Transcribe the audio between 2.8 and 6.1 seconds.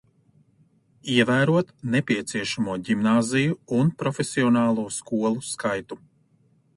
ģimnāziju un profesionālo skolu skaitu.